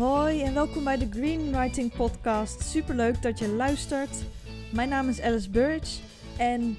Hoi 0.00 0.42
en 0.42 0.54
welkom 0.54 0.84
bij 0.84 0.98
de 0.98 1.10
Greenwriting 1.10 1.92
Podcast. 1.92 2.62
Superleuk 2.62 3.22
dat 3.22 3.38
je 3.38 3.48
luistert. 3.48 4.24
Mijn 4.72 4.88
naam 4.88 5.08
is 5.08 5.20
Alice 5.20 5.50
Burge 5.50 6.00
en 6.38 6.76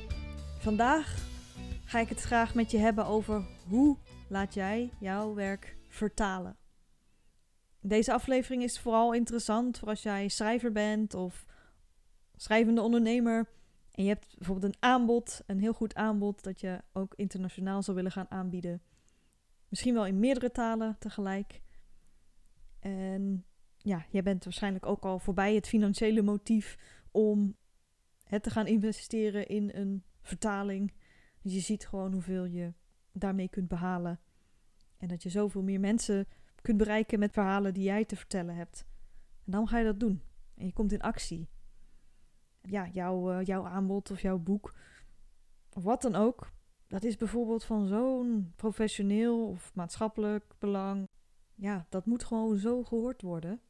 vandaag 0.60 1.16
ga 1.86 2.00
ik 2.00 2.10
het 2.10 2.22
graag 2.22 2.56
met 2.56 2.72
je 2.72 2.78
hebben 2.78 3.06
over 3.06 3.44
hoe 3.68 3.98
laat 4.30 4.54
jij 4.54 4.90
jouw 5.00 5.34
werk 5.34 5.78
vertalen. 5.88 6.58
Deze 7.80 8.14
aflevering 8.14 8.64
is 8.64 8.80
vooral 8.80 9.14
interessant 9.14 9.80
voor 9.80 9.88
als 9.88 10.04
jij 10.04 10.28
schrijver 10.28 10.72
bent 10.72 11.14
of 11.14 11.46
schrijvende 12.36 12.82
ondernemer 12.82 13.48
en 13.92 14.04
je 14.04 14.10
hebt 14.10 14.36
bijvoorbeeld 14.38 14.74
een 14.74 14.82
aanbod, 14.82 15.42
een 15.46 15.60
heel 15.60 15.74
goed 15.74 15.96
aanbod 15.96 16.44
dat 16.44 16.60
je 16.60 16.82
ook 16.94 17.14
internationaal 17.16 17.84
zou 17.84 17.96
willen 17.96 18.12
gaan 18.12 18.30
aanbieden. 18.32 18.82
Misschien 19.70 19.94
wel 19.94 20.06
in 20.06 20.20
meerdere 20.20 20.52
talen 20.52 20.96
tegelijk. 21.00 21.62
En 22.82 23.46
ja, 23.78 24.06
jij 24.10 24.24
bent 24.24 24.44
waarschijnlijk 24.44 24.86
ook 24.86 25.04
al 25.04 25.20
voorbij 25.20 25.56
het 25.56 25.68
financiële 25.68 26.22
motief 26.22 26.78
om 27.12 27.56
het 28.24 28.44
te 28.44 28.50
gaan 28.50 28.68
investeren 28.68 29.48
in 29.48 29.70
een 29.74 30.04
vertaling. 30.22 30.94
Dus 31.42 31.54
je 31.54 31.60
ziet 31.60 31.88
gewoon 31.88 32.14
hoeveel 32.14 32.46
je 32.46 32.74
daarmee 33.12 33.48
kunt 33.48 33.68
behalen. 33.68 34.20
En 34.98 35.08
dat 35.08 35.24
je 35.24 35.30
zoveel 35.30 35.64
meer 35.64 35.80
mensen 35.80 36.28
kunt 36.62 36.78
bereiken 36.78 37.20
met 37.20 37.34
verhalen 37.34 37.74
die 37.74 37.84
jij 37.84 38.06
te 38.06 38.16
vertellen 38.16 38.56
hebt. 38.56 38.86
En 39.46 39.52
dan 39.52 39.68
ga 39.68 39.78
je 39.78 39.86
dat 39.86 40.00
doen. 40.00 40.22
En 40.56 40.66
je 40.66 40.74
komt 40.74 40.92
in 40.92 41.02
actie. 41.02 41.50
Ja, 42.62 42.88
jouw, 42.88 43.40
uh, 43.40 43.46
jouw 43.46 43.66
aanbod 43.66 44.12
of 44.12 44.22
jouw 44.22 44.38
boek, 44.38 44.74
of 45.74 45.84
wat 45.84 46.02
dan 46.02 46.16
ook, 46.16 46.52
dat 46.88 47.04
is 47.04 47.18
bijvoorbeeld 47.18 47.64
van 47.64 47.88
zo'n 47.88 48.54
professioneel 48.56 49.48
of 49.48 49.72
maatschappelijk 49.76 50.54
belang. 50.60 51.08
Ja, 51.62 51.86
dat 51.90 52.06
moet 52.06 52.24
gewoon 52.24 52.58
zo 52.58 52.84
gehoord 52.84 53.22
worden 53.22 53.62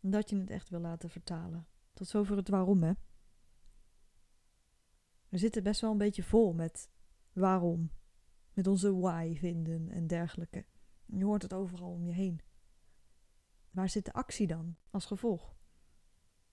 dat 0.00 0.30
je 0.30 0.38
het 0.38 0.50
echt 0.50 0.68
wil 0.68 0.80
laten 0.80 1.10
vertalen. 1.10 1.66
Tot 1.92 2.08
zover 2.08 2.36
het 2.36 2.48
waarom, 2.48 2.82
hè. 2.82 2.92
We 5.28 5.38
zitten 5.38 5.62
best 5.62 5.80
wel 5.80 5.90
een 5.90 5.98
beetje 5.98 6.22
vol 6.22 6.52
met 6.52 6.90
waarom. 7.32 7.90
Met 8.52 8.66
onze 8.66 8.96
why 8.96 9.34
vinden 9.36 9.90
en 9.90 10.06
dergelijke. 10.06 10.66
Je 11.06 11.24
hoort 11.24 11.42
het 11.42 11.52
overal 11.52 11.90
om 11.90 12.04
je 12.06 12.12
heen. 12.12 12.40
Waar 13.70 13.88
zit 13.88 14.04
de 14.04 14.12
actie 14.12 14.46
dan 14.46 14.76
als 14.90 15.04
gevolg? 15.04 15.54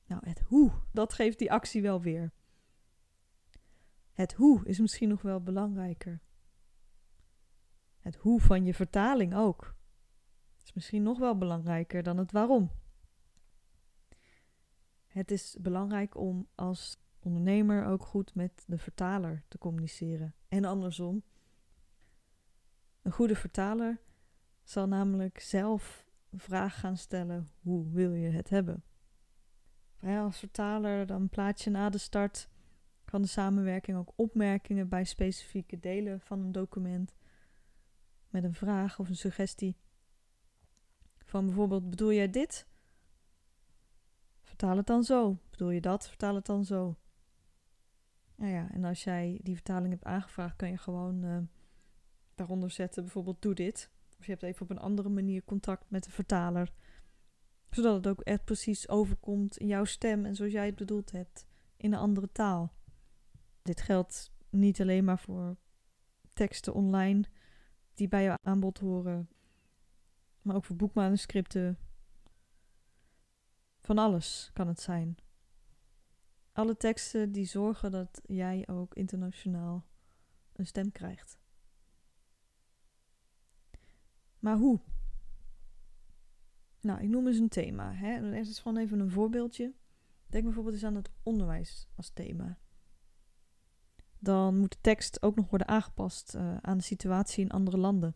Nou, 0.06 0.30
het 0.30 0.40
hoe, 0.40 0.72
dat 0.92 1.14
geeft 1.14 1.40
die 1.40 1.52
actie 1.52 1.82
wel 1.82 2.02
weer. 2.02 2.34
Het 4.12 4.34
hoe 4.34 4.66
is 4.66 4.80
misschien 4.80 5.10
nog 5.10 5.22
wel 5.22 5.44
belangrijker. 5.44 6.22
Het 8.00 8.16
hoe 8.16 8.42
van 8.42 8.66
je 8.66 8.74
vertaling 8.74 9.36
ook. 9.36 9.78
Is 10.70 10.76
misschien 10.76 11.04
nog 11.04 11.20
wel 11.20 11.38
belangrijker 11.38 12.04
dan 12.04 12.18
het 12.18 12.32
waarom. 12.32 12.72
Het 15.08 15.32
is 15.32 15.58
belangrijk 15.62 16.18
om 16.18 16.48
als 16.56 16.98
ondernemer 17.20 17.86
ook 17.86 18.06
goed 18.06 18.36
met 18.36 18.64
de 18.68 18.78
vertaler 18.78 19.44
te 19.48 19.58
communiceren. 19.58 20.36
En 20.48 20.66
andersom. 20.66 21.24
Een 23.02 23.12
goede 23.12 23.36
vertaler 23.36 24.00
zal 24.64 24.88
namelijk 24.88 25.40
zelf 25.40 26.06
een 26.30 26.40
vraag 26.40 26.80
gaan 26.80 26.98
stellen: 26.98 27.48
hoe 27.60 27.90
wil 27.90 28.14
je 28.14 28.30
het 28.30 28.50
hebben? 28.50 28.84
als 30.02 30.40
vertaler 30.40 31.06
dan 31.06 31.30
plaats 31.30 31.64
je 31.64 31.70
na 31.70 31.90
de 31.90 31.98
start 31.98 32.50
van 33.06 33.22
de 33.22 33.28
samenwerking 33.28 33.98
ook 33.98 34.14
opmerkingen 34.16 34.90
bij 34.90 35.04
specifieke 35.04 35.80
delen 35.80 36.20
van 36.20 36.40
een 36.40 36.52
document 36.52 37.16
met 38.30 38.44
een 38.44 38.54
vraag 38.54 39.00
of 39.00 39.10
een 39.10 39.16
suggestie. 39.16 39.78
Van 41.30 41.46
bijvoorbeeld: 41.46 41.90
bedoel 41.90 42.14
jij 42.14 42.30
dit? 42.30 42.68
Vertaal 44.42 44.78
het 44.78 44.88
dan 44.88 45.04
zo. 45.04 45.38
Bedoel 45.50 45.70
je 45.70 45.82
dat? 45.82 46.08
Vertaal 46.08 46.36
het 46.36 46.46
dan 46.46 46.66
zo. 46.66 46.96
Nou 48.36 48.52
ja, 48.52 48.72
en 48.72 48.84
als 48.84 49.04
jij 49.04 49.40
die 49.44 49.56
vertaling 49.56 49.92
hebt 49.92 50.04
aangevraagd, 50.04 50.56
kan 50.56 50.70
je 50.70 50.78
gewoon 50.78 51.24
uh, 51.24 51.38
daaronder 52.36 52.72
zetten, 52.72 53.04
bijvoorbeeld 53.04 53.42
doe 53.42 53.54
dit. 53.54 53.92
Of 54.20 54.26
je 54.26 54.32
hebt 54.32 54.44
even 54.44 54.62
op 54.62 54.70
een 54.70 54.80
andere 54.80 55.10
manier 55.10 55.44
contact 55.44 55.90
met 55.90 56.04
de 56.04 56.12
vertaler. 56.12 56.72
Zodat 57.70 57.96
het 57.96 58.08
ook 58.08 58.22
echt 58.22 58.44
precies 58.44 58.90
overkomt 58.90 59.58
in 59.58 59.68
jouw 59.68 59.86
stem 59.86 60.26
en 60.26 60.36
zoals 60.36 60.52
jij 60.52 60.66
het 60.66 60.76
bedoeld 60.76 61.12
hebt 61.12 61.46
in 61.78 61.94
een 61.94 62.00
andere 62.00 62.32
taal. 62.32 62.74
Dit 63.62 63.82
geldt 63.82 64.32
niet 64.50 64.82
alleen 64.82 65.04
maar 65.04 65.20
voor 65.20 65.58
teksten 66.34 66.74
online 66.74 67.24
die 67.94 68.08
bij 68.08 68.24
je 68.24 68.38
aanbod 68.42 68.80
horen, 68.80 69.30
maar 70.42 70.56
ook 70.56 70.66
voor 70.66 70.76
boekmanuscripten. 70.76 71.78
Van 73.82 73.98
alles 73.98 74.50
kan 74.54 74.68
het 74.68 74.80
zijn. 74.80 75.18
Alle 76.52 76.78
teksten 76.78 77.32
die 77.32 77.46
zorgen 77.46 77.92
dat 77.92 78.22
jij 78.26 78.68
ook 78.68 78.96
internationaal 78.96 79.86
een 80.54 80.66
stem 80.66 80.92
krijgt. 80.92 81.40
Maar 84.40 84.58
hoe? 84.58 84.80
Nou, 86.82 87.02
ik 87.02 87.10
noem 87.10 87.28
eens 87.28 87.38
een 87.38 87.50
thema. 87.50 87.94
Hè? 87.94 88.34
Eerst 88.34 88.52
is 88.52 88.60
gewoon 88.60 88.78
even 88.78 89.00
een 89.00 89.12
voorbeeldje. 89.12 89.74
Denk 90.28 90.44
bijvoorbeeld 90.44 90.76
eens 90.76 90.84
aan 90.84 90.96
het 90.96 91.10
onderwijs 91.24 91.88
als 91.96 92.10
thema. 92.10 92.60
Dan 94.20 94.58
moet 94.58 94.72
de 94.72 94.82
tekst 94.82 95.22
ook 95.22 95.36
nog 95.36 95.50
worden 95.50 95.68
aangepast 95.68 96.36
uh, 96.36 96.58
aan 96.58 96.78
de 96.78 96.84
situatie 96.84 97.44
in 97.44 97.52
andere 97.52 97.78
landen. 97.78 98.16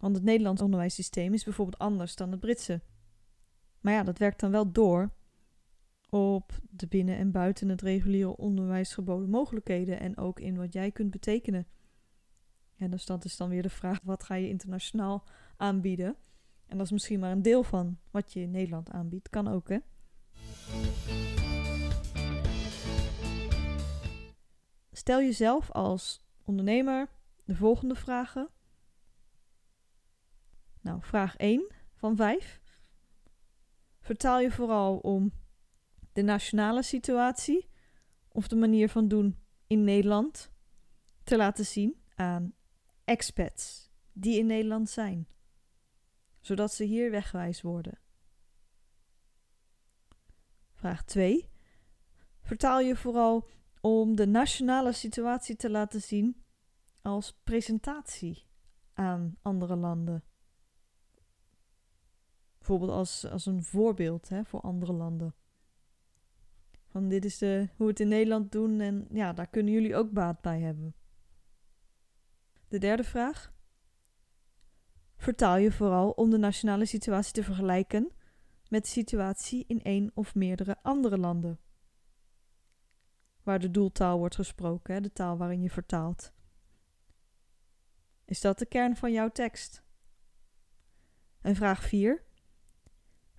Want 0.00 0.16
het 0.16 0.24
Nederlands 0.24 0.62
onderwijssysteem 0.62 1.34
is 1.34 1.44
bijvoorbeeld 1.44 1.78
anders 1.78 2.16
dan 2.16 2.30
het 2.30 2.40
Britse. 2.40 2.80
Maar 3.80 3.92
ja, 3.92 4.02
dat 4.02 4.18
werkt 4.18 4.40
dan 4.40 4.50
wel 4.50 4.72
door 4.72 5.10
op 6.08 6.52
de 6.70 6.86
binnen- 6.86 7.16
en 7.16 7.30
buiten 7.30 7.68
het 7.68 7.82
reguliere 7.82 8.36
onderwijs 8.36 8.94
geboden 8.94 9.30
mogelijkheden 9.30 10.00
en 10.00 10.16
ook 10.16 10.40
in 10.40 10.56
wat 10.56 10.72
jij 10.72 10.90
kunt 10.90 11.10
betekenen. 11.10 11.66
En 12.76 12.90
dus 12.90 13.06
dat 13.06 13.24
is 13.24 13.36
dan 13.36 13.48
weer 13.48 13.62
de 13.62 13.70
vraag: 13.70 14.00
wat 14.02 14.24
ga 14.24 14.34
je 14.34 14.48
internationaal 14.48 15.24
aanbieden? 15.56 16.16
En 16.66 16.76
dat 16.76 16.86
is 16.86 16.92
misschien 16.92 17.20
maar 17.20 17.32
een 17.32 17.42
deel 17.42 17.62
van 17.62 17.98
wat 18.10 18.32
je 18.32 18.40
in 18.40 18.50
Nederland 18.50 18.90
aanbiedt. 18.90 19.28
Kan 19.28 19.48
ook, 19.48 19.68
hè? 19.68 19.78
Stel 24.92 25.20
jezelf 25.20 25.70
als 25.70 26.20
ondernemer 26.44 27.08
de 27.44 27.54
volgende 27.54 27.94
vragen. 27.94 28.48
Nou, 30.80 31.02
vraag 31.02 31.36
1 31.36 31.72
van 31.94 32.16
5. 32.16 32.60
Vertaal 34.00 34.40
je 34.40 34.50
vooral 34.50 34.98
om 34.98 35.32
de 36.12 36.22
nationale 36.22 36.82
situatie 36.82 37.68
of 38.28 38.48
de 38.48 38.56
manier 38.56 38.88
van 38.88 39.08
doen 39.08 39.38
in 39.66 39.84
Nederland 39.84 40.52
te 41.24 41.36
laten 41.36 41.66
zien 41.66 42.02
aan 42.14 42.54
expats 43.04 43.90
die 44.12 44.38
in 44.38 44.46
Nederland 44.46 44.90
zijn, 44.90 45.28
zodat 46.40 46.72
ze 46.72 46.84
hier 46.84 47.10
wegwijs 47.10 47.62
worden. 47.62 47.98
Vraag 50.74 51.04
2. 51.04 51.50
Vertaal 52.40 52.80
je 52.80 52.96
vooral 52.96 53.48
om 53.80 54.16
de 54.16 54.26
nationale 54.26 54.92
situatie 54.92 55.56
te 55.56 55.70
laten 55.70 56.02
zien 56.02 56.44
als 57.02 57.38
presentatie 57.44 58.46
aan 58.92 59.36
andere 59.42 59.76
landen. 59.76 60.24
Bijvoorbeeld 62.70 62.98
als, 62.98 63.26
als 63.26 63.46
een 63.46 63.62
voorbeeld 63.62 64.28
hè, 64.28 64.44
voor 64.44 64.60
andere 64.60 64.92
landen. 64.92 65.34
Van 66.86 67.08
dit 67.08 67.24
is 67.24 67.38
de, 67.38 67.68
hoe 67.76 67.86
we 67.86 67.92
het 67.92 68.00
in 68.00 68.08
Nederland 68.08 68.52
doen 68.52 68.80
en 68.80 69.06
ja, 69.10 69.32
daar 69.32 69.46
kunnen 69.46 69.72
jullie 69.72 69.96
ook 69.96 70.10
baat 70.12 70.40
bij 70.40 70.60
hebben. 70.60 70.94
De 72.68 72.78
derde 72.78 73.04
vraag. 73.04 73.52
Vertaal 75.16 75.56
je 75.56 75.72
vooral 75.72 76.10
om 76.10 76.30
de 76.30 76.38
nationale 76.38 76.84
situatie 76.84 77.32
te 77.32 77.42
vergelijken 77.42 78.12
met 78.68 78.82
de 78.82 78.90
situatie 78.90 79.64
in 79.66 79.82
één 79.82 80.10
of 80.14 80.34
meerdere 80.34 80.82
andere 80.82 81.18
landen. 81.18 81.58
Waar 83.42 83.58
de 83.58 83.70
doeltaal 83.70 84.18
wordt 84.18 84.34
gesproken, 84.34 85.02
de 85.02 85.12
taal 85.12 85.36
waarin 85.36 85.62
je 85.62 85.70
vertaalt. 85.70 86.32
Is 88.24 88.40
dat 88.40 88.58
de 88.58 88.66
kern 88.66 88.96
van 88.96 89.12
jouw 89.12 89.30
tekst? 89.30 89.82
En 91.40 91.54
vraag 91.54 91.82
4. 91.82 92.28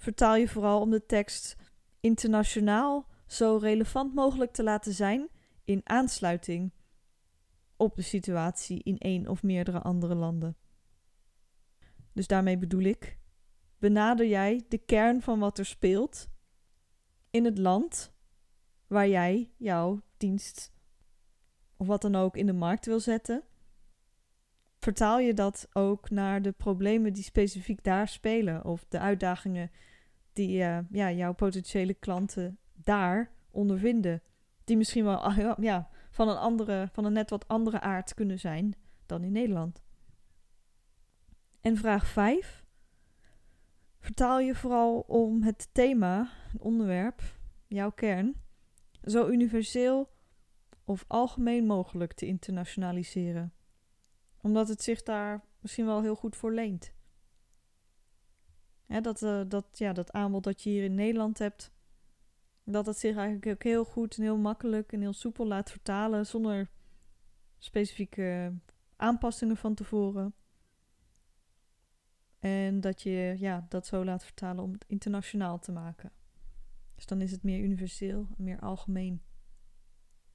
Vertaal 0.01 0.36
je 0.36 0.48
vooral 0.48 0.81
om 0.81 0.89
de 0.89 1.06
tekst 1.06 1.56
internationaal 2.00 3.07
zo 3.27 3.57
relevant 3.57 4.13
mogelijk 4.13 4.51
te 4.51 4.63
laten 4.63 4.94
zijn 4.94 5.30
in 5.63 5.81
aansluiting 5.83 6.71
op 7.75 7.95
de 7.95 8.01
situatie 8.01 8.83
in 8.83 8.98
één 8.98 9.27
of 9.27 9.44
meerdere 9.44 9.81
andere 9.81 10.15
landen. 10.15 10.57
Dus 12.13 12.27
daarmee 12.27 12.57
bedoel 12.57 12.81
ik, 12.81 13.18
benader 13.77 14.27
jij 14.27 14.65
de 14.68 14.77
kern 14.77 15.21
van 15.21 15.39
wat 15.39 15.57
er 15.57 15.65
speelt 15.65 16.30
in 17.30 17.45
het 17.45 17.57
land 17.57 18.13
waar 18.88 19.07
jij 19.07 19.51
jouw 19.57 20.01
dienst 20.18 20.71
of 21.77 21.88
wat 21.88 22.01
dan 22.01 22.15
ook 22.15 22.38
in 22.38 22.45
de 22.45 22.53
markt 22.53 22.86
wil 22.86 23.00
zetten. 23.00 23.44
Vertaal 24.81 25.19
je 25.19 25.33
dat 25.33 25.67
ook 25.73 26.09
naar 26.09 26.41
de 26.41 26.51
problemen 26.51 27.13
die 27.13 27.23
specifiek 27.23 27.83
daar 27.83 28.07
spelen 28.07 28.65
of 28.65 28.85
de 28.89 28.99
uitdagingen 28.99 29.71
die 30.33 30.59
uh, 30.59 30.77
ja, 30.91 31.11
jouw 31.11 31.33
potentiële 31.33 31.93
klanten 31.93 32.57
daar 32.73 33.31
ondervinden. 33.51 34.21
Die 34.63 34.77
misschien 34.77 35.03
wel 35.03 35.31
ja, 35.61 35.89
van, 36.09 36.29
een 36.29 36.37
andere, 36.37 36.89
van 36.91 37.05
een 37.05 37.13
net 37.13 37.29
wat 37.29 37.47
andere 37.47 37.79
aard 37.79 38.13
kunnen 38.13 38.39
zijn 38.39 38.75
dan 39.05 39.23
in 39.23 39.31
Nederland. 39.31 39.83
En 41.61 41.77
vraag 41.77 42.07
5. 42.07 42.63
Vertaal 43.99 44.39
je 44.39 44.55
vooral 44.55 44.99
om 44.99 45.43
het 45.43 45.69
thema, 45.71 46.29
het 46.51 46.61
onderwerp, 46.61 47.21
jouw 47.67 47.91
kern, 47.91 48.35
zo 49.03 49.27
universeel 49.27 50.09
of 50.83 51.05
algemeen 51.07 51.65
mogelijk 51.65 52.13
te 52.13 52.25
internationaliseren. 52.25 53.53
Omdat 54.41 54.67
het 54.67 54.81
zich 54.81 55.03
daar 55.03 55.41
misschien 55.59 55.85
wel 55.85 56.01
heel 56.01 56.15
goed 56.15 56.35
voor 56.35 56.53
leent. 56.53 56.93
dat, 59.01 59.21
uh, 59.21 59.41
dat, 59.47 59.65
ja, 59.73 59.93
dat 59.93 60.11
aanbod 60.11 60.43
dat 60.43 60.61
je 60.61 60.69
hier 60.69 60.83
in 60.83 60.95
Nederland 60.95 61.38
hebt, 61.38 61.71
dat 62.63 62.85
het 62.85 62.97
zich 62.97 63.15
eigenlijk 63.15 63.45
ook 63.47 63.63
heel 63.63 63.85
goed 63.85 64.17
en 64.17 64.23
heel 64.23 64.38
makkelijk 64.38 64.93
en 64.93 65.01
heel 65.01 65.13
soepel 65.13 65.47
laat 65.47 65.71
vertalen 65.71 66.25
zonder 66.25 66.69
specifieke 67.57 68.53
aanpassingen 68.95 69.57
van 69.57 69.73
tevoren. 69.73 70.33
En 72.39 72.81
dat 72.81 73.01
je 73.01 73.35
ja, 73.38 73.65
dat 73.69 73.88
zo 73.88 74.05
laat 74.05 74.23
vertalen 74.23 74.63
om 74.63 74.71
het 74.71 74.85
internationaal 74.88 75.59
te 75.59 75.71
maken. 75.71 76.11
Dus 76.95 77.05
dan 77.05 77.21
is 77.21 77.31
het 77.31 77.43
meer 77.43 77.59
universeel, 77.59 78.27
meer 78.38 78.59
algemeen. 78.59 79.21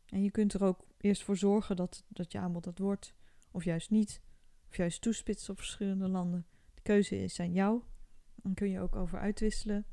En 0.07 0.23
je 0.23 0.31
kunt 0.31 0.53
er 0.53 0.65
ook 0.65 0.87
eerst 0.97 1.23
voor 1.23 1.37
zorgen 1.37 1.77
dat, 1.77 2.05
dat 2.09 2.33
je 2.33 2.39
aanbod 2.39 2.65
dat 2.65 2.79
wordt, 2.79 3.15
of 3.57 3.65
juist 3.65 3.91
niet, 3.91 4.21
of 4.69 4.77
juist 4.77 5.01
toespitsen 5.01 5.51
op 5.51 5.59
verschillende 5.59 6.09
landen. 6.09 6.47
De 6.75 6.83
keuze 6.83 7.23
is 7.23 7.41
aan 7.41 7.53
jou. 7.53 7.83
Dan 8.35 8.55
kun 8.55 8.71
je 8.71 8.81
ook 8.81 8.97
over 8.97 9.19
uitwisselen. 9.19 9.87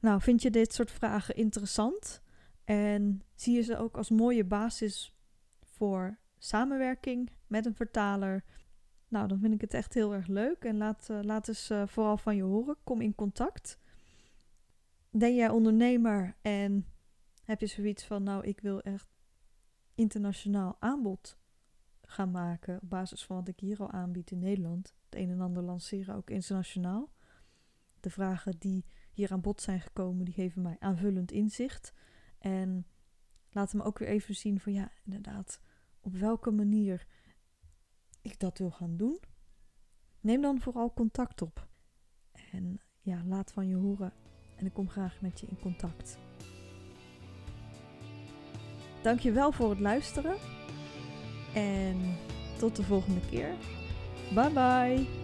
Nou, 0.00 0.20
vind 0.20 0.42
je 0.42 0.50
dit 0.50 0.72
soort 0.72 0.90
vragen 0.90 1.34
interessant? 1.34 2.22
En 2.64 3.22
zie 3.34 3.54
je 3.54 3.62
ze 3.62 3.76
ook 3.76 3.96
als 3.96 4.10
mooie 4.10 4.44
basis 4.44 5.16
voor 5.60 6.18
samenwerking 6.38 7.30
met 7.46 7.66
een 7.66 7.74
vertaler? 7.74 8.44
Nou, 9.08 9.28
dan 9.28 9.38
vind 9.38 9.54
ik 9.54 9.60
het 9.60 9.74
echt 9.74 9.94
heel 9.94 10.14
erg 10.14 10.26
leuk. 10.26 10.64
En 10.64 10.76
laat, 10.76 11.08
uh, 11.10 11.18
laat 11.22 11.48
eens 11.48 11.70
uh, 11.70 11.86
vooral 11.86 12.16
van 12.16 12.36
je 12.36 12.42
horen. 12.42 12.76
Kom 12.84 13.00
in 13.00 13.14
contact. 13.14 13.78
Ben 15.10 15.34
jij 15.34 15.48
ondernemer 15.48 16.36
en 16.42 16.86
heb 17.42 17.60
je 17.60 17.66
zoiets 17.66 18.04
van, 18.04 18.22
nou, 18.22 18.46
ik 18.46 18.60
wil 18.60 18.80
echt 18.80 19.08
internationaal 19.94 20.76
aanbod 20.78 21.38
gaan 22.02 22.30
maken 22.30 22.82
op 22.82 22.90
basis 22.90 23.24
van 23.24 23.36
wat 23.36 23.48
ik 23.48 23.60
hier 23.60 23.80
al 23.80 23.90
aanbied 23.90 24.30
in 24.30 24.38
Nederland. 24.38 24.94
Het 25.04 25.14
een 25.14 25.30
en 25.30 25.40
ander 25.40 25.62
lanceren 25.62 26.14
ook 26.14 26.30
internationaal. 26.30 27.12
De 28.00 28.10
vragen 28.10 28.58
die 28.58 28.84
hier 29.12 29.32
aan 29.32 29.40
bod 29.40 29.60
zijn 29.60 29.80
gekomen, 29.80 30.24
die 30.24 30.34
geven 30.34 30.62
mij 30.62 30.76
aanvullend 30.78 31.32
inzicht. 31.32 31.92
En 32.38 32.86
laten 33.50 33.78
me 33.78 33.84
ook 33.84 33.98
weer 33.98 34.08
even 34.08 34.34
zien 34.34 34.60
van 34.60 34.72
ja, 34.72 34.90
inderdaad, 35.04 35.60
op 36.00 36.14
welke 36.14 36.50
manier 36.50 37.06
ik 38.22 38.38
dat 38.38 38.58
wil 38.58 38.70
gaan 38.70 38.96
doen. 38.96 39.20
Neem 40.20 40.42
dan 40.42 40.60
vooral 40.60 40.92
contact 40.92 41.42
op. 41.42 41.68
En 42.50 42.80
ja, 43.00 43.24
laat 43.24 43.52
van 43.52 43.68
je 43.68 43.74
horen. 43.74 44.12
En 44.56 44.66
ik 44.66 44.72
kom 44.72 44.88
graag 44.88 45.20
met 45.20 45.40
je 45.40 45.46
in 45.46 45.58
contact. 45.58 46.18
Dankjewel 49.02 49.52
voor 49.52 49.70
het 49.70 49.80
luisteren. 49.80 50.34
En 51.52 51.96
tot 52.58 52.76
de 52.76 52.82
volgende 52.82 53.20
keer. 53.30 53.50
Bye 54.34 54.50
bye. 54.50 55.21